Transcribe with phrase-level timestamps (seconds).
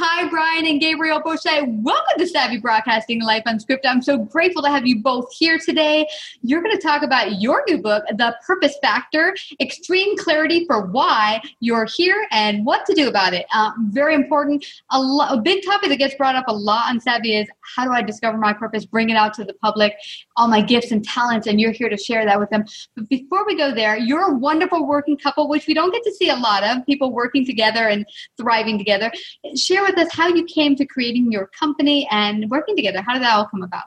[0.00, 1.82] Hi, Brian and Gabrielle Bosché.
[1.82, 3.86] Welcome to Savvy Broadcasting Life Unscripted.
[3.86, 6.06] I'm so grateful to have you both here today.
[6.40, 11.42] You're going to talk about your new book, The Purpose Factor Extreme Clarity for Why
[11.58, 13.46] You're Here and What to Do About It.
[13.52, 14.64] Uh, very important.
[14.92, 17.84] A, lo- a big topic that gets brought up a lot on Savvy is how
[17.84, 19.96] do I discover my purpose, bring it out to the public,
[20.38, 22.64] all my gifts and talents, and you're here to share that with them.
[22.96, 26.12] But before we go there, you're a wonderful working couple, which we don't get to
[26.12, 28.06] see a lot of people working together and
[28.38, 29.12] thriving together.
[29.56, 33.02] Share with us how you came to creating your company and working together.
[33.02, 33.84] How did that all come about?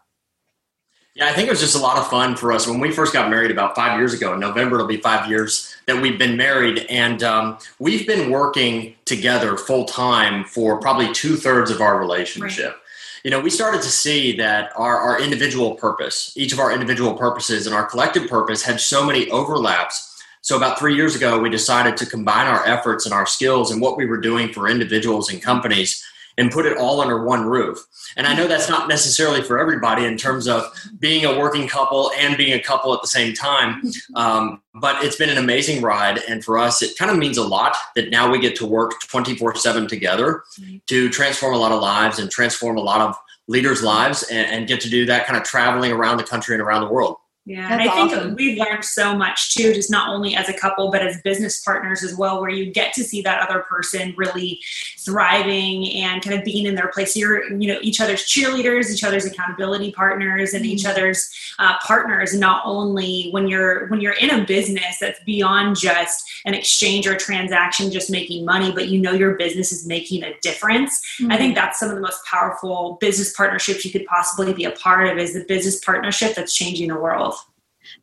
[1.14, 3.12] Yeah, I think it was just a lot of fun for us when we first
[3.12, 4.34] got married about five years ago.
[4.34, 8.96] In November, it'll be five years that we've been married, and um, we've been working
[9.04, 12.72] together full time for probably two thirds of our relationship.
[12.72, 12.81] Right.
[13.24, 17.14] You know, we started to see that our, our individual purpose, each of our individual
[17.14, 20.24] purposes, and our collective purpose had so many overlaps.
[20.42, 23.80] So about three years ago, we decided to combine our efforts and our skills and
[23.80, 26.04] what we were doing for individuals and companies
[26.42, 27.86] and put it all under one roof.
[28.18, 30.64] And I know that's not necessarily for everybody in terms of
[30.98, 33.84] being a working couple and being a couple at the same time.
[34.16, 36.20] Um, but it's been an amazing ride.
[36.28, 38.94] And for us, it kind of means a lot that now we get to work
[39.08, 40.44] 24 7 together
[40.88, 43.16] to transform a lot of lives and transform a lot of
[43.48, 46.62] leaders' lives and, and get to do that kind of traveling around the country and
[46.62, 47.18] around the world.
[47.44, 50.54] Yeah, That's and I think we've learned so much too, just not only as a
[50.54, 54.14] couple, but as business partners as well, where you get to see that other person
[54.16, 54.60] really
[55.00, 57.16] thriving and kind of being in their place.
[57.16, 60.74] You're, you know, each other's cheerleaders, each other's accountability partners, and mm-hmm.
[60.74, 62.38] each other's uh, partners.
[62.38, 67.16] Not only when you're when you're in a business that's beyond just an exchange or
[67.16, 71.04] transaction, just making money, but you know your business is making a difference.
[71.20, 71.32] Mm-hmm.
[71.32, 74.72] I think that's some of the most powerful business partnerships you could possibly be a
[74.72, 75.18] part of.
[75.18, 77.32] Is the business partnership that's changing the world.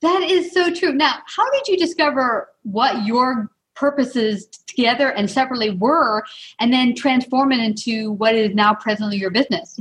[0.00, 0.92] That is so true.
[0.92, 6.24] Now, how did you discover what your purposes together and separately were,
[6.58, 9.78] and then transform it into what is now presently your business?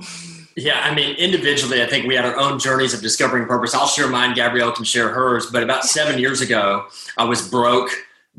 [0.56, 3.76] Yeah, I mean, individually, I think we had our own journeys of discovering purpose.
[3.76, 5.48] I'll share mine, Gabrielle can share hers.
[5.48, 6.86] But about seven years ago,
[7.18, 7.90] I was broke,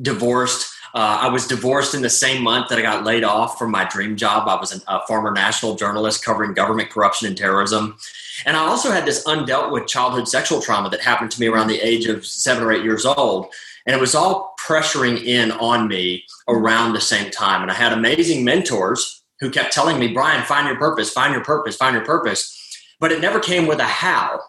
[0.00, 0.72] divorced.
[0.94, 3.84] Uh, I was divorced in the same month that I got laid off from my
[3.84, 4.48] dream job.
[4.48, 7.98] I was a former national journalist covering government corruption and terrorism.
[8.46, 11.68] And I also had this undealt with childhood sexual trauma that happened to me around
[11.68, 13.46] the age of seven or eight years old.
[13.86, 17.62] And it was all pressuring in on me around the same time.
[17.62, 21.44] And I had amazing mentors who kept telling me, Brian, find your purpose, find your
[21.44, 22.54] purpose, find your purpose.
[23.00, 24.40] But it never came with a how.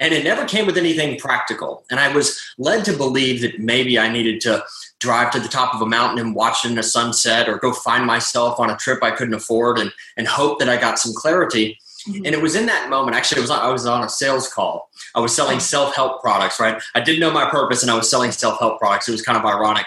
[0.00, 1.84] And it never came with anything practical.
[1.90, 4.64] And I was led to believe that maybe I needed to
[5.00, 7.72] drive to the top of a mountain and watch it in a sunset or go
[7.72, 11.14] find myself on a trip I couldn't afford and, and hope that I got some
[11.14, 11.78] clarity.
[12.08, 12.24] Mm-hmm.
[12.24, 14.90] And it was in that moment, actually, was I was on a sales call.
[15.14, 16.80] I was selling self help products, right?
[16.94, 19.08] I didn't know my purpose, and I was selling self help products.
[19.08, 19.86] It was kind of ironic,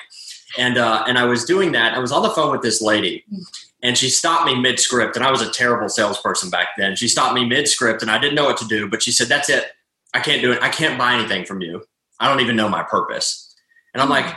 [0.57, 1.93] and uh, and I was doing that.
[1.93, 3.25] I was on the phone with this lady,
[3.81, 5.15] and she stopped me mid script.
[5.15, 6.95] And I was a terrible salesperson back then.
[6.95, 8.87] She stopped me mid script, and I didn't know what to do.
[8.87, 9.65] But she said, "That's it.
[10.13, 10.61] I can't do it.
[10.61, 11.83] I can't buy anything from you.
[12.19, 13.55] I don't even know my purpose."
[13.93, 14.33] And I'm like.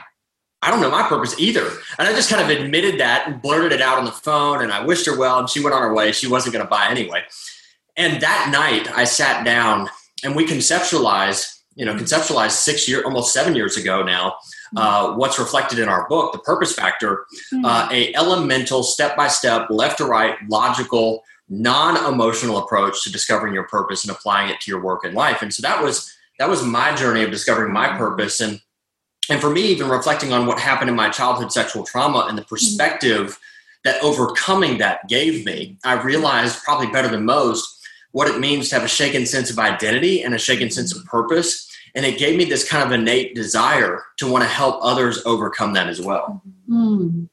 [0.62, 1.71] I don't know my purpose either.
[1.99, 4.62] And I just kind of admitted that and blurted it out on the phone.
[4.62, 6.11] And I wished her well, and she went on her way.
[6.11, 7.22] She wasn't going to buy anyway.
[7.97, 9.88] And that night, I sat down
[10.25, 14.37] and we conceptualized, you know, conceptualized six years, almost seven years ago now,
[14.77, 17.65] uh, what's reflected in our book, the purpose factor, mm-hmm.
[17.65, 23.69] uh, a elemental, step by step, left to right, logical, non-emotional approach to discovering your
[23.69, 25.43] purpose and applying it to your work and life.
[25.43, 27.99] And so that was that was my journey of discovering my mm-hmm.
[27.99, 28.60] purpose and
[29.31, 32.44] and for me even reflecting on what happened in my childhood sexual trauma and the
[32.44, 33.38] perspective
[33.84, 37.84] that overcoming that gave me i realized probably better than most
[38.15, 41.05] what it means to have a shaken sense of identity and a shaken sense of
[41.05, 41.69] purpose.
[41.97, 45.73] And it gave me this kind of innate desire to want to help others overcome
[45.73, 46.41] that as well.
[46.71, 47.29] Mm.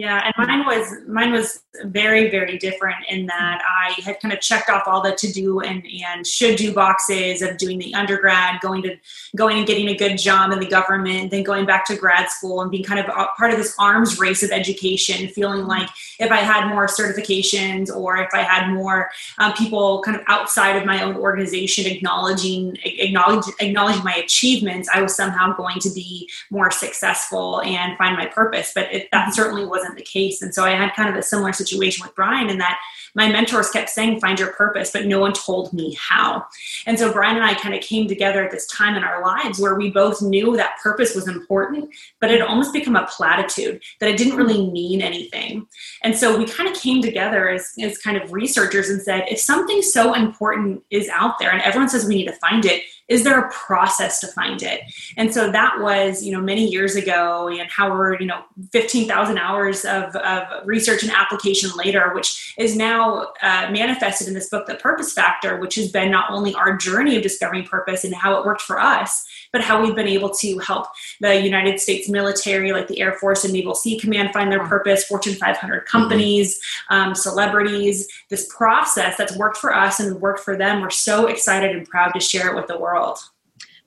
[0.00, 4.40] Yeah, and mine was mine was very very different in that I had kind of
[4.40, 8.62] checked off all the to do and and should do boxes of doing the undergrad,
[8.62, 8.96] going to
[9.36, 12.62] going and getting a good job in the government, then going back to grad school
[12.62, 16.38] and being kind of part of this arms race of education, feeling like if I
[16.38, 21.02] had more certifications or if I had more um, people kind of outside of my
[21.02, 27.60] own organization acknowledging acknowledge, acknowledging my achievements, I was somehow going to be more successful
[27.60, 28.72] and find my purpose.
[28.74, 30.42] But it, that certainly wasn't wasn't the case.
[30.42, 32.78] And so I had kind of a similar situation with Brian in that
[33.14, 36.46] my mentors kept saying, find your purpose, but no one told me how.
[36.86, 39.58] And so Brian and I kind of came together at this time in our lives
[39.58, 41.90] where we both knew that purpose was important,
[42.20, 45.66] but it almost become a platitude that it didn't really mean anything.
[46.02, 49.40] And so we kind of came together as, as kind of researchers and said, if
[49.40, 53.24] something so important is out there and everyone says we need to find it, is
[53.24, 54.80] there a process to find it?
[55.16, 59.36] And so that was you know many years ago and how we're you know 15000
[59.36, 64.66] hours of, of research and application later which is now uh, manifested in this book
[64.66, 68.38] the purpose factor which has been not only our journey of discovering purpose and how
[68.38, 70.86] it worked for us but how we've been able to help
[71.20, 75.04] the United States military, like the Air Force and Naval Sea Command, find their purpose,
[75.04, 76.60] Fortune 500 companies,
[76.90, 78.08] um, celebrities.
[78.28, 82.12] This process that's worked for us and worked for them, we're so excited and proud
[82.12, 83.18] to share it with the world.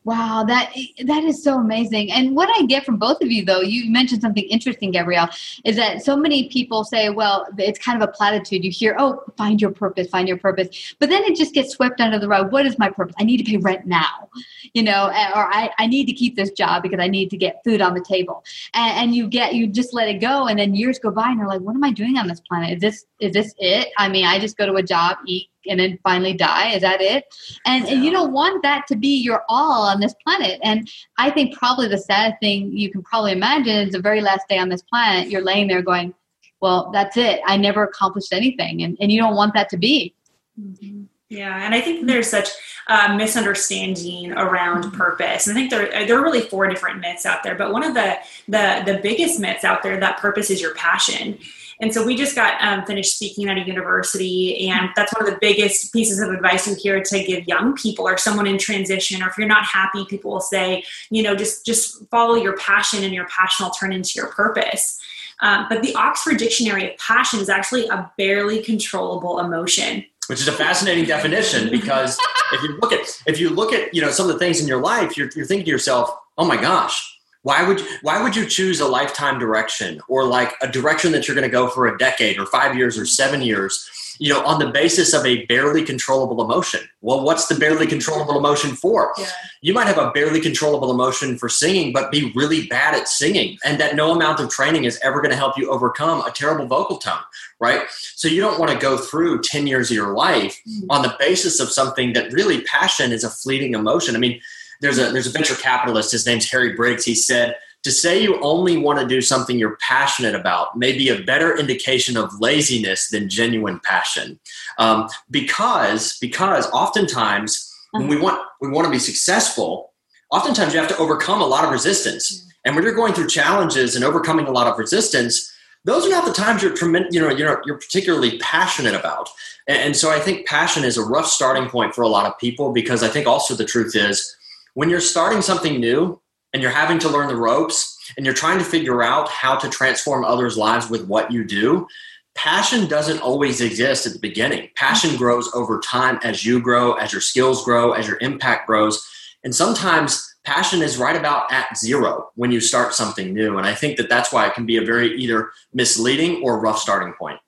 [0.05, 0.73] Wow, that
[1.05, 2.11] that is so amazing.
[2.11, 5.29] And what I get from both of you, though, you mentioned something interesting, Gabrielle,
[5.63, 9.21] is that so many people say, "Well, it's kind of a platitude." You hear, "Oh,
[9.38, 12.51] find your purpose, find your purpose," but then it just gets swept under the rug.
[12.51, 13.15] What is my purpose?
[13.17, 14.27] I need to pay rent now,
[14.73, 17.38] you know, eh, or I, I need to keep this job because I need to
[17.38, 18.44] get food on the table.
[18.73, 21.38] And, and you get you just let it go, and then years go by, and
[21.39, 22.71] you're like, "What am I doing on this planet?
[22.75, 23.88] Is this is this it?
[23.97, 27.01] I mean, I just go to a job, eat, and then finally die is that
[27.01, 27.25] it
[27.65, 27.94] and, yeah.
[27.94, 31.57] and you don't want that to be your all on this planet and i think
[31.57, 34.81] probably the sad thing you can probably imagine is the very last day on this
[34.83, 36.13] planet you're laying there going
[36.62, 40.13] well that's it i never accomplished anything and, and you don't want that to be
[40.60, 41.04] mm-hmm.
[41.33, 42.50] Yeah, and I think there's such
[42.88, 44.95] a misunderstanding around mm-hmm.
[44.98, 45.48] purpose.
[45.48, 47.95] And I think there there are really four different myths out there, but one of
[47.95, 48.18] the
[48.48, 51.39] the the biggest myths out there that purpose is your passion.
[51.83, 55.33] And so we just got um, finished speaking at a university, and that's one of
[55.33, 59.21] the biggest pieces of advice you hear to give young people or someone in transition,
[59.21, 63.03] or if you're not happy, people will say, you know, just just follow your passion,
[63.03, 64.97] and your passion will turn into your purpose.
[65.41, 70.47] Um, but the Oxford Dictionary of Passion is actually a barely controllable emotion which is
[70.47, 72.18] a fascinating definition because
[72.53, 74.69] if you look at if you look at you know some of the things in
[74.69, 77.12] your life you're, you're thinking to yourself oh my gosh
[77.44, 81.28] why would you, why would you choose a lifetime direction or like a direction that
[81.28, 84.44] you're going to go for a decade or 5 years or 7 years you know
[84.45, 89.13] on the basis of a barely controllable emotion well what's the barely controllable emotion for
[89.18, 89.25] yeah.
[89.62, 93.57] you might have a barely controllable emotion for singing but be really bad at singing
[93.63, 96.66] and that no amount of training is ever going to help you overcome a terrible
[96.66, 97.24] vocal tone
[97.60, 100.92] right so you don't want to go through 10 years of your life mm-hmm.
[100.92, 104.39] on the basis of something that really passion is a fleeting emotion i mean
[104.83, 106.12] there's a there's a venture capitalist.
[106.12, 107.06] His name's Harry Briggs.
[107.06, 111.09] He said to say you only want to do something you're passionate about may be
[111.09, 114.39] a better indication of laziness than genuine passion,
[114.77, 119.94] um, because because oftentimes when we want we want to be successful,
[120.31, 122.45] oftentimes you have to overcome a lot of resistance.
[122.65, 125.51] And when you're going through challenges and overcoming a lot of resistance,
[125.86, 126.75] those are not the times you're
[127.09, 129.29] you know you're, you're particularly passionate about.
[129.68, 132.38] And, and so I think passion is a rough starting point for a lot of
[132.38, 134.36] people because I think also the truth is
[134.74, 136.20] when you're starting something new
[136.54, 139.70] and you're having to learn the ropes and you're trying to figure out how to
[139.70, 141.88] transform others' lives with what you do,
[142.36, 144.70] passion doesn't always exist at the beginning.
[144.75, 149.04] Passion grows over time as you grow, as your skills grow, as your impact grows.
[149.44, 153.58] And sometimes passion is right about at zero when you start something new.
[153.58, 156.80] And I think that that's why it can be a very either misleading or rough
[156.80, 157.40] starting point.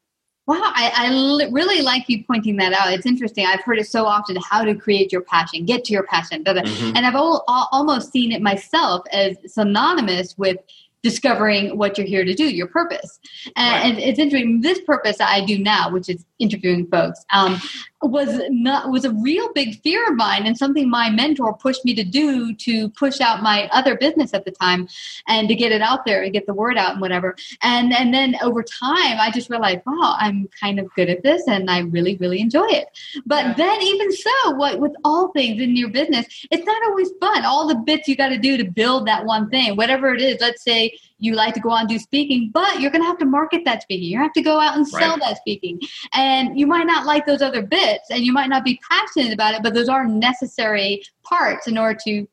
[0.47, 2.94] Wow, I, I li- really like you pointing that out.
[2.94, 3.47] It's interesting.
[3.47, 6.44] I've heard it so often how to create your passion, get to your passion.
[6.44, 6.95] Mm-hmm.
[6.95, 10.57] And I've al- almost seen it myself as synonymous with
[11.01, 13.19] discovering what you're here to do, your purpose.
[13.56, 14.03] And, right.
[14.07, 14.62] it's interesting.
[14.62, 17.62] This purpose I do now, which is interviewing folks, um,
[18.01, 21.95] was not was a real big fear of mine and something my mentor pushed me
[21.95, 24.87] to do to push out my other business at the time
[25.27, 27.35] and to get it out there and get the word out and whatever.
[27.61, 31.47] And and then over time, I just realized, wow, I'm kind of good at this
[31.47, 32.87] and I really really enjoy it.
[33.25, 33.53] But yeah.
[33.53, 37.45] then even so, what with all things in your business, it's not always fun.
[37.45, 40.37] All the bits you got to do to build that one thing, whatever it is.
[40.41, 43.17] Let's say you like to go out and do speaking, but you're going to have
[43.19, 44.10] to market that speaking.
[44.10, 45.19] You have to go out and sell right.
[45.22, 45.79] that speaking.
[46.13, 49.53] And you might not like those other bits and you might not be passionate about
[49.53, 52.27] it, but those are necessary parts in order to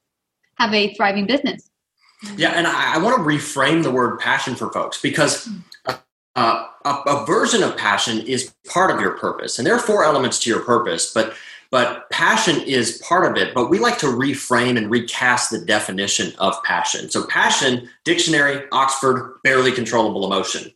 [0.57, 1.71] have a thriving business.
[2.37, 5.49] Yeah, and I, I want to reframe the word passion for folks because
[5.87, 9.59] uh, a, a version of passion is part of your purpose.
[9.59, 11.35] And there are four elements to your purpose, but
[11.73, 16.33] but passion is part of it but we like to reframe and recast the definition
[16.38, 20.71] of passion so passion dictionary oxford barely controllable emotion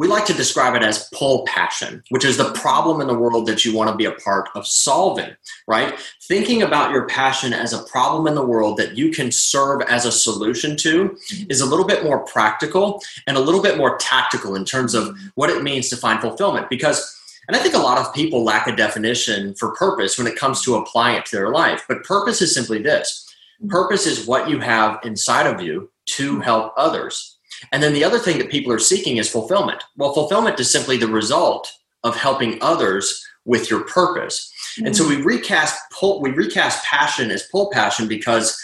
[0.00, 3.44] we like to describe it as pull passion, which is the problem in the world
[3.46, 5.36] that you want to be a part of solving,
[5.68, 6.00] right?
[6.22, 10.06] Thinking about your passion as a problem in the world that you can serve as
[10.06, 11.50] a solution to mm-hmm.
[11.50, 15.14] is a little bit more practical and a little bit more tactical in terms of
[15.34, 16.70] what it means to find fulfillment.
[16.70, 17.19] Because
[17.50, 20.62] and I think a lot of people lack a definition for purpose when it comes
[20.62, 21.84] to applying it to their life.
[21.88, 23.26] But purpose is simply this
[23.66, 27.38] purpose is what you have inside of you to help others.
[27.72, 29.82] And then the other thing that people are seeking is fulfillment.
[29.96, 31.68] Well, fulfillment is simply the result
[32.04, 34.48] of helping others with your purpose.
[34.76, 34.86] Mm-hmm.
[34.86, 38.56] And so we recast pull, we recast passion as pull passion because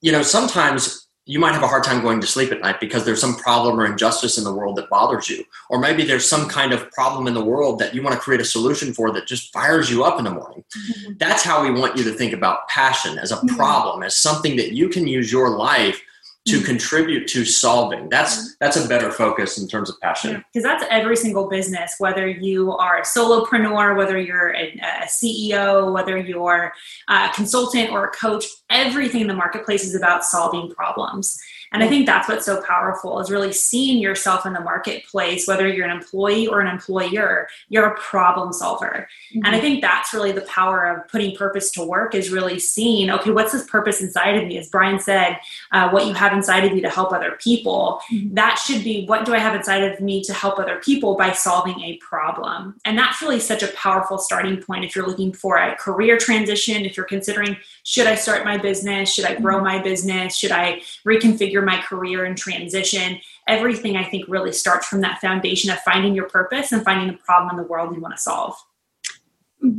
[0.00, 3.04] you know sometimes you might have a hard time going to sleep at night because
[3.04, 5.44] there's some problem or injustice in the world that bothers you.
[5.68, 8.40] Or maybe there's some kind of problem in the world that you want to create
[8.40, 10.62] a solution for that just fires you up in the morning.
[10.76, 11.12] Mm-hmm.
[11.18, 13.56] That's how we want you to think about passion as a mm-hmm.
[13.56, 16.00] problem, as something that you can use your life
[16.46, 16.64] to mm-hmm.
[16.64, 18.46] contribute to solving that's mm-hmm.
[18.60, 22.26] that's a better focus in terms of passion because yeah, that's every single business whether
[22.26, 26.72] you are a solopreneur whether you're a, a ceo whether you're
[27.08, 31.38] a consultant or a coach everything in the marketplace is about solving problems
[31.72, 35.68] and I think that's what's so powerful is really seeing yourself in the marketplace, whether
[35.68, 39.08] you're an employee or an employer, you're a problem solver.
[39.34, 39.44] Mm-hmm.
[39.44, 43.10] And I think that's really the power of putting purpose to work is really seeing,
[43.10, 44.58] okay, what's this purpose inside of me?
[44.58, 45.38] As Brian said,
[45.72, 48.00] uh, what you have inside of you to help other people.
[48.12, 48.34] Mm-hmm.
[48.34, 51.32] That should be what do I have inside of me to help other people by
[51.32, 52.76] solving a problem.
[52.84, 56.84] And that's really such a powerful starting point if you're looking for a career transition,
[56.84, 59.12] if you're considering, should I start my business?
[59.12, 59.64] Should I grow mm-hmm.
[59.64, 60.36] my business?
[60.36, 65.70] Should I reconfigure my career and transition, everything I think really starts from that foundation
[65.70, 68.56] of finding your purpose and finding the problem in the world you want to solve.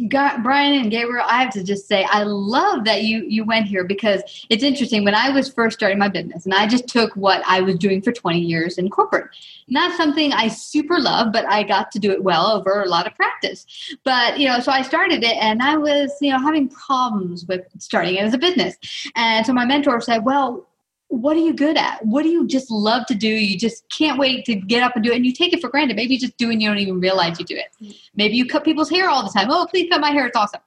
[0.09, 3.67] Got Brian and Gabriel, I have to just say I love that you you went
[3.67, 5.05] here because it's interesting.
[5.05, 8.01] When I was first starting my business, and I just took what I was doing
[8.01, 9.29] for 20 years in corporate.
[9.67, 13.05] Not something I super love, but I got to do it well over a lot
[13.05, 13.67] of practice.
[14.03, 17.61] But you know, so I started it, and I was you know having problems with
[17.77, 18.75] starting it as a business.
[19.15, 20.67] And so my mentor said, "Well,
[21.09, 22.05] what are you good at?
[22.05, 23.27] What do you just love to do?
[23.27, 25.15] You just can't wait to get up and do it.
[25.15, 25.95] And you take it for granted.
[25.95, 27.95] Maybe you just do and you don't even realize you do it.
[28.15, 29.47] Maybe you cut people's hair all the time.
[29.49, 30.27] Oh, please cut my hair.
[30.27, 30.59] It's awesome.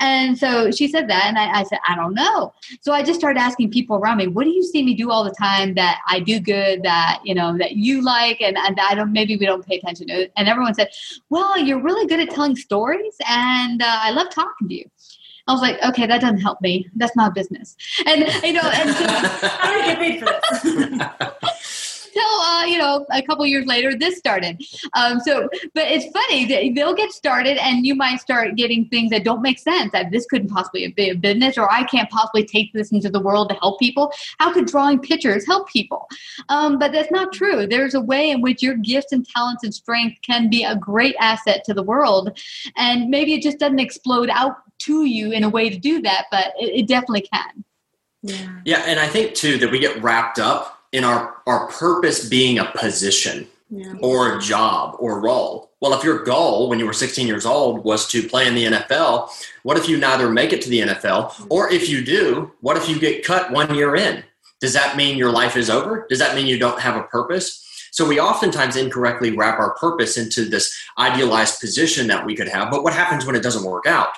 [0.00, 1.26] And so she said that.
[1.26, 2.54] And I, I said, I don't know.
[2.80, 5.24] So I just started asking people around me, what do you see me do all
[5.24, 8.94] the time that I do good, that, you know, that you like and, and I
[8.94, 10.32] don't, maybe we don't pay attention to it.
[10.36, 10.88] And everyone said,
[11.28, 14.90] well, you're really good at telling stories and uh, I love talking to you.
[15.48, 16.88] I was like, okay, that doesn't help me.
[16.94, 17.76] That's not business.
[18.06, 21.38] And you know, and so, how do I get paid for this?
[22.12, 24.62] Till uh, you know, a couple years later, this started.
[24.94, 29.10] Um, so, but it's funny that they'll get started, and you might start getting things
[29.10, 29.92] that don't make sense.
[29.92, 33.20] That this couldn't possibly be a business, or I can't possibly take this into the
[33.20, 34.12] world to help people.
[34.38, 36.06] How could drawing pictures help people?
[36.50, 37.66] Um, but that's not true.
[37.66, 41.16] There's a way in which your gifts and talents and strength can be a great
[41.18, 42.38] asset to the world,
[42.76, 46.26] and maybe it just doesn't explode out to you in a way to do that,
[46.30, 47.64] but it, it definitely can.
[48.22, 48.60] Yeah.
[48.64, 48.84] Yeah.
[48.86, 52.66] And I think too that we get wrapped up in our, our purpose being a
[52.66, 53.94] position yeah.
[54.00, 55.70] or a job or role.
[55.80, 58.66] Well, if your goal when you were 16 years old was to play in the
[58.66, 59.30] NFL,
[59.64, 62.88] what if you neither make it to the NFL or if you do, what if
[62.88, 64.22] you get cut one year in?
[64.60, 66.06] Does that mean your life is over?
[66.08, 67.58] Does that mean you don't have a purpose?
[67.90, 72.70] So we oftentimes incorrectly wrap our purpose into this idealized position that we could have.
[72.70, 74.10] But what happens when it doesn't work out?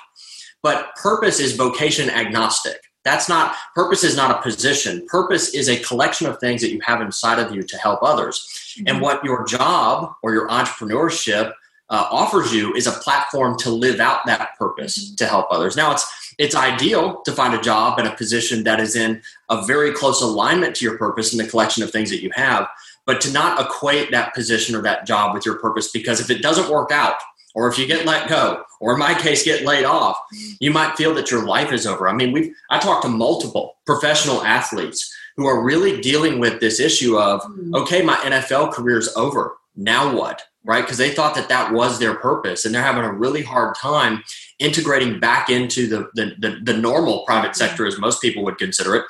[0.65, 2.77] But purpose is vocation agnostic.
[3.03, 5.05] That's not, purpose is not a position.
[5.05, 8.73] Purpose is a collection of things that you have inside of you to help others.
[8.75, 8.87] Mm-hmm.
[8.87, 11.53] And what your job or your entrepreneurship
[11.91, 15.15] uh, offers you is a platform to live out that purpose mm-hmm.
[15.17, 15.77] to help others.
[15.77, 19.63] Now, it's it's ideal to find a job and a position that is in a
[19.67, 22.67] very close alignment to your purpose and the collection of things that you have,
[23.05, 26.41] but to not equate that position or that job with your purpose because if it
[26.41, 27.17] doesn't work out,
[27.55, 30.19] or if you get let go, or in my case, get laid off,
[30.59, 32.07] you might feel that your life is over.
[32.07, 36.79] I mean, we've I talked to multiple professional athletes who are really dealing with this
[36.79, 37.73] issue of, hmm.
[37.73, 39.57] okay, my NFL career is over.
[39.75, 40.43] Now what?
[40.63, 40.81] Right?
[40.81, 44.23] Because they thought that that was their purpose, and they're having a really hard time
[44.59, 47.53] integrating back into the the, the, the normal private hmm.
[47.53, 49.05] sector, as most people would consider it.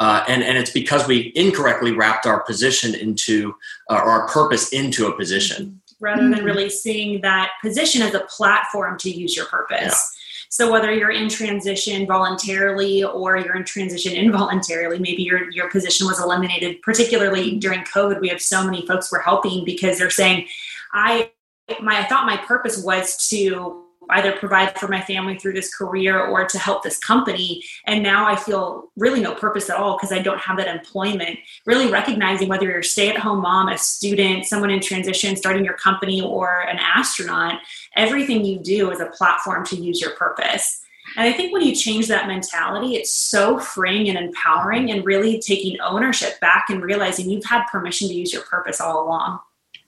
[0.00, 3.54] Uh, and, and it's because we incorrectly wrapped our position into
[3.88, 5.80] uh, or our purpose into a position.
[6.00, 6.32] Rather mm-hmm.
[6.32, 9.80] than really seeing that position as a platform to use your purpose.
[9.80, 10.20] Yeah.
[10.50, 16.06] So whether you're in transition voluntarily or you're in transition involuntarily, maybe your your position
[16.06, 16.80] was eliminated.
[16.82, 20.46] Particularly during COVID, we have so many folks we're helping because they're saying,
[20.92, 21.30] "I
[21.80, 26.24] my I thought my purpose was to either provide for my family through this career
[26.24, 27.62] or to help this company.
[27.86, 31.38] And now I feel really no purpose at all because I don't have that employment.
[31.66, 35.64] Really recognizing whether you're a stay at home mom, a student, someone in transition, starting
[35.64, 37.60] your company, or an astronaut,
[37.96, 40.80] everything you do is a platform to use your purpose.
[41.16, 45.38] And I think when you change that mentality, it's so freeing and empowering and really
[45.38, 49.38] taking ownership back and realizing you've had permission to use your purpose all along.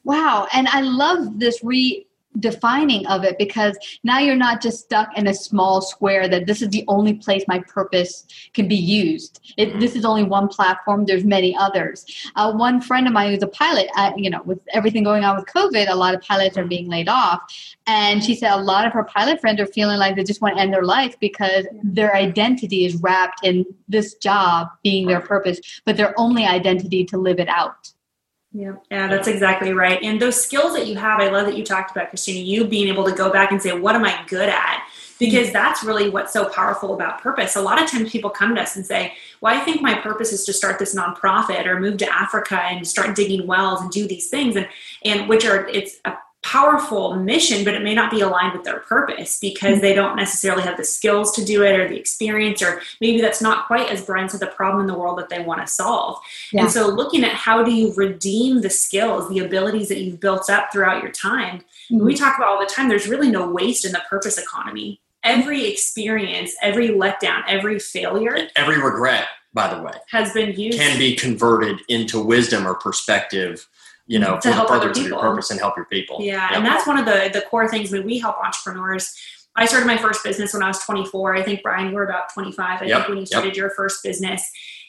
[0.05, 0.47] Wow.
[0.53, 2.07] And I love this re
[2.41, 6.63] defining of it because now you're not just stuck in a small square that this
[6.63, 9.41] is the only place my purpose can be used.
[9.57, 12.05] It, this is only one platform there's many others.
[12.35, 15.37] Uh, one friend of mine who's a pilot uh, you know with everything going on
[15.37, 17.41] with covid a lot of pilots are being laid off.
[17.87, 20.57] And she said a lot of her pilot friends are feeling like they just want
[20.57, 25.61] to end their life because their identity is wrapped in this job being their purpose
[25.85, 27.93] but their only identity to live it out
[28.57, 30.03] yeah, yeah, that's exactly right.
[30.03, 32.89] And those skills that you have, I love that you talked about, Christina, you being
[32.89, 34.89] able to go back and say, what am I good at?
[35.19, 37.55] Because that's really what's so powerful about purpose.
[37.55, 40.33] A lot of times people come to us and say, well, I think my purpose
[40.33, 44.09] is to start this nonprofit or move to Africa and start digging wells and do
[44.09, 44.57] these things.
[44.57, 44.69] And,
[45.05, 48.79] and which are, it's a powerful mission, but it may not be aligned with their
[48.79, 52.81] purpose because they don't necessarily have the skills to do it or the experience, or
[53.01, 55.61] maybe that's not quite as Brian said the problem in the world that they want
[55.61, 56.21] to solve.
[56.53, 56.63] Yeah.
[56.63, 60.49] And so, looking at how do you redeem the skills, the abilities that you've built
[60.49, 62.05] up throughout your time, mm-hmm.
[62.05, 62.89] we talk about all the time.
[62.89, 65.01] There's really no waste in the purpose economy.
[65.25, 70.97] Every experience, every letdown, every failure, every regret, by the way, has been used can
[70.97, 73.67] be converted into wisdom or perspective
[74.07, 76.19] you know, to for the furtherance of your purpose and help your people.
[76.21, 79.15] Yeah, and that's one of the the core things when we help entrepreneurs.
[79.59, 81.35] I started my first business when I was 24.
[81.35, 82.83] I think Brian, you were about 25.
[82.83, 82.97] I yep.
[82.99, 83.57] think when you started yep.
[83.57, 84.43] your first business.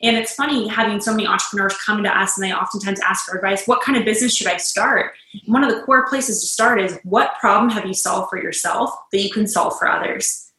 [0.03, 3.37] And it's funny having so many entrepreneurs come to us and they oftentimes ask for
[3.37, 3.65] advice.
[3.65, 5.13] What kind of business should I start?
[5.45, 8.91] one of the core places to start is what problem have you solved for yourself
[9.11, 10.51] that you can solve for others?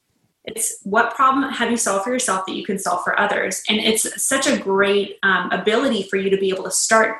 [0.45, 3.63] It's what problem have you solved for yourself that you can solve for others?
[3.69, 7.17] And it's such a great um, ability for you to be able to start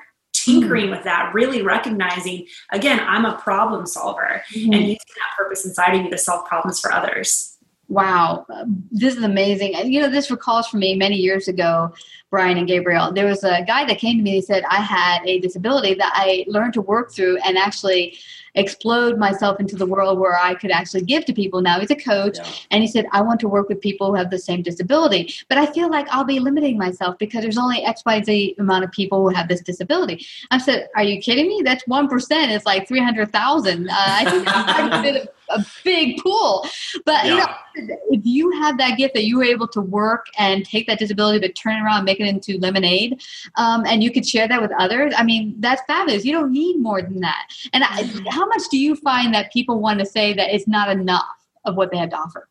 [0.49, 0.93] tinkering mm-hmm.
[0.93, 4.73] with that, really recognizing, again, I'm a problem solver mm-hmm.
[4.73, 7.57] and using that purpose inside of you to solve problems for others.
[7.89, 8.47] Wow,
[8.91, 9.75] this is amazing.
[9.75, 11.95] And you know, this recalls for me many years ago,
[12.31, 13.13] Brian and Gabriel.
[13.13, 16.13] There was a guy that came to me and said, I had a disability that
[16.15, 18.19] I learned to work through and actually
[18.59, 21.61] explode myself into the world where I could actually give to people.
[21.61, 22.51] Now he's a coach, yeah.
[22.71, 25.35] and he said, I want to work with people who have the same disability.
[25.49, 29.29] But I feel like I'll be limiting myself because there's only XYZ amount of people
[29.29, 30.27] who have this disability.
[30.51, 31.63] I said, Are you kidding me?
[31.65, 32.11] That's 1%.
[32.31, 33.89] It's like 300,000.
[33.89, 36.67] Uh, I think that's a, a big pool.
[37.05, 37.31] But yeah.
[37.75, 40.87] you know, if you have that gift that you were able to work and take
[40.87, 43.23] that disability but turn it around and make it into lemonade,
[43.57, 46.25] um, and you could share that with others, I mean, that's fabulous.
[46.25, 47.49] You don't need more than that.
[47.73, 48.27] And I, mm-hmm.
[48.27, 51.25] how much do you find that people want to say that it's not enough
[51.65, 52.49] of what they have to offer?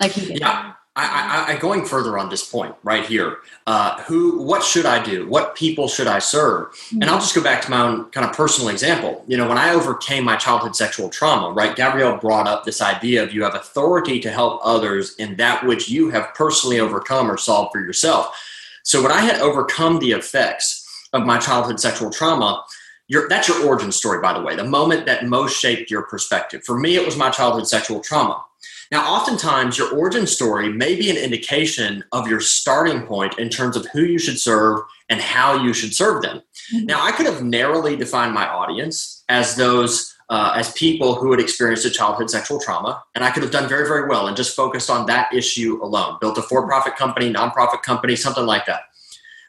[0.00, 0.34] Like you.
[0.34, 0.74] Yeah.
[0.96, 3.38] I, I, I, going further on this point right here.
[3.66, 5.28] Uh, who, what should I do?
[5.28, 6.72] What people should I serve?
[6.72, 7.02] Mm-hmm.
[7.02, 9.24] And I'll just go back to my own kind of personal example.
[9.28, 11.76] You know, when I overcame my childhood sexual trauma, right?
[11.76, 15.88] Gabrielle brought up this idea of you have authority to help others in that which
[15.88, 18.36] you have personally overcome or solved for yourself.
[18.82, 22.64] So when I had overcome the effects of my childhood sexual trauma,
[23.10, 26.62] your, that's your origin story, by the way, the moment that most shaped your perspective.
[26.64, 28.44] For me, it was my childhood sexual trauma.
[28.92, 33.76] Now, oftentimes, your origin story may be an indication of your starting point in terms
[33.76, 36.40] of who you should serve and how you should serve them.
[36.72, 36.86] Mm-hmm.
[36.86, 41.40] Now, I could have narrowly defined my audience as those uh, as people who had
[41.40, 44.54] experienced a childhood sexual trauma, and I could have done very, very well and just
[44.54, 46.18] focused on that issue alone.
[46.20, 48.82] Built a for-profit company, nonprofit company, something like that.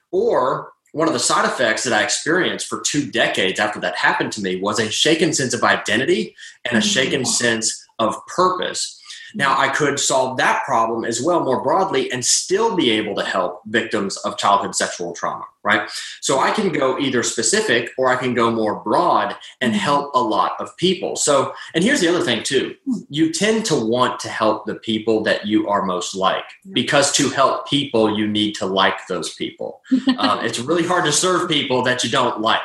[0.09, 4.31] Or one of the side effects that I experienced for two decades after that happened
[4.33, 7.31] to me was a shaken sense of identity and a shaken mm-hmm.
[7.31, 8.99] sense of purpose.
[9.33, 13.23] Now, I could solve that problem as well more broadly and still be able to
[13.23, 15.89] help victims of childhood sexual trauma right?
[16.21, 19.79] So I can go either specific or I can go more broad and mm-hmm.
[19.79, 21.15] help a lot of people.
[21.15, 22.75] So, and here's the other thing too
[23.09, 27.29] you tend to want to help the people that you are most like because to
[27.29, 29.81] help people, you need to like those people.
[30.17, 32.61] um, it's really hard to serve people that you don't like.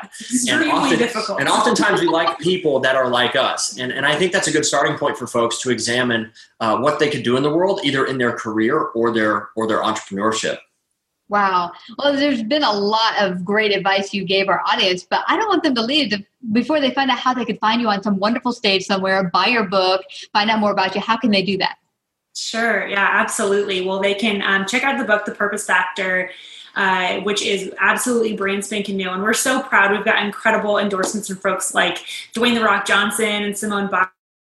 [0.48, 1.40] And often, difficult.
[1.40, 3.78] And oftentimes we like people that are like us.
[3.78, 6.98] And, and I think that's a good starting point for folks to examine uh, what
[6.98, 10.58] they could do in the world, either in their career or their or their entrepreneurship.
[11.28, 11.72] Wow.
[11.98, 15.48] Well, there's been a lot of great advice you gave our audience, but I don't
[15.48, 16.12] want them to leave
[16.52, 19.46] before they find out how they could find you on some wonderful stage somewhere, buy
[19.46, 21.00] your book, find out more about you.
[21.00, 21.78] How can they do that?
[22.36, 22.86] Sure.
[22.86, 23.80] Yeah, absolutely.
[23.80, 26.30] Well, they can um, check out the book, The Purpose Factor.
[26.76, 29.08] Uh, which is absolutely brand spanking new.
[29.08, 29.92] And we're so proud.
[29.92, 33.90] We've got incredible endorsements from folks like Dwayne The Rock Johnson and Simone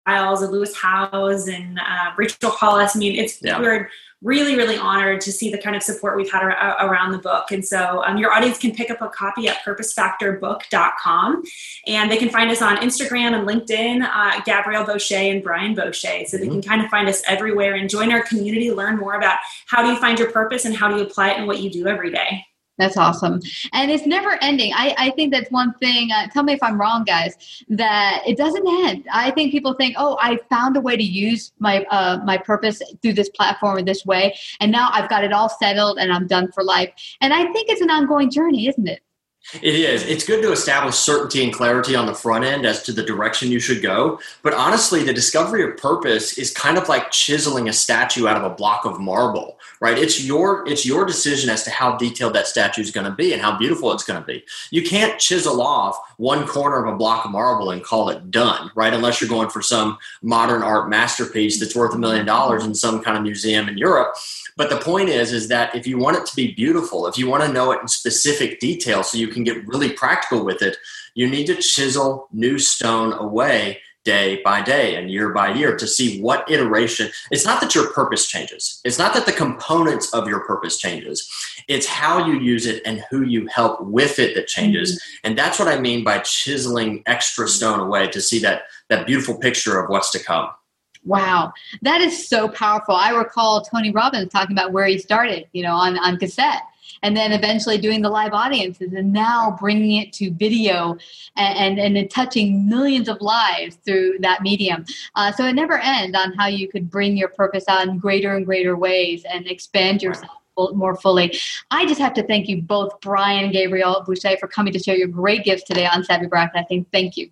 [0.07, 2.97] Biles and Lewis Howes and uh, Rachel Hollis.
[2.97, 3.61] I mean, it's yeah.
[3.61, 3.91] we're
[4.23, 7.51] really, really honored to see the kind of support we've had around the book.
[7.51, 11.43] And so um, your audience can pick up a copy at purposefactorbook.com.
[11.87, 16.27] And they can find us on Instagram and LinkedIn, uh, Gabrielle Bosché and Brian Bosché.
[16.27, 16.47] So mm-hmm.
[16.47, 19.83] they can kind of find us everywhere and join our community, learn more about how
[19.83, 21.89] do you find your purpose and how do you apply it in what you do
[21.89, 22.45] every day.
[22.83, 23.41] That's awesome.
[23.73, 24.73] And it's never ending.
[24.75, 26.11] I, I think that's one thing.
[26.11, 29.07] Uh, tell me if I'm wrong, guys, that it doesn't end.
[29.13, 32.83] I think people think, oh, I found a way to use my, uh, my purpose
[33.01, 34.37] through this platform in this way.
[34.59, 36.91] And now I've got it all settled and I'm done for life.
[37.21, 39.01] And I think it's an ongoing journey, isn't it?
[39.61, 40.05] It is.
[40.05, 43.51] It's good to establish certainty and clarity on the front end as to the direction
[43.51, 44.21] you should go.
[44.43, 48.45] But honestly, the discovery of purpose is kind of like chiseling a statue out of
[48.45, 49.99] a block of marble, right?
[49.99, 53.33] It's your it's your decision as to how detailed that statue is going to be
[53.33, 54.45] and how beautiful it's going to be.
[54.71, 58.71] You can't chisel off one corner of a block of marble and call it done,
[58.75, 58.95] right?
[58.95, 63.03] Unless you're going for some modern art masterpiece that's worth a million dollars in some
[63.03, 64.15] kind of museum in Europe
[64.57, 67.27] but the point is, is that if you want it to be beautiful, if you
[67.27, 70.77] want to know it in specific detail so you can get really practical with it,
[71.15, 75.87] you need to chisel new stone away day by day and year by year to
[75.87, 80.27] see what iteration it's not that your purpose changes it's not that the components of
[80.27, 81.29] your purpose changes
[81.69, 85.29] it's how you use it and who you help with it that changes mm-hmm.
[85.29, 89.39] and that's what i mean by chiseling extra stone away to see that that beautiful
[89.39, 90.49] picture of what's to come
[91.05, 92.95] Wow, that is so powerful.
[92.95, 96.63] I recall Tony Robbins talking about where he started, you know, on, on cassette
[97.03, 100.97] and then eventually doing the live audiences and now bringing it to video
[101.37, 104.85] and, and, and touching millions of lives through that medium.
[105.15, 108.37] Uh, so it never ends on how you could bring your purpose out in greater
[108.37, 110.31] and greater ways and expand yourself
[110.75, 111.39] more fully.
[111.71, 114.97] I just have to thank you both, Brian and Gabrielle Bosché, for coming to share
[114.97, 116.85] your great gifts today on Savvy Broadcasting.
[116.93, 117.31] Thank you.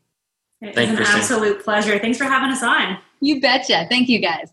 [0.62, 1.98] It's an absolute pleasure.
[1.98, 2.98] Thanks for having us on.
[3.20, 3.86] You betcha.
[3.88, 4.52] Thank you, guys.